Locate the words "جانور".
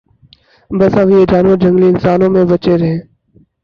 1.31-1.57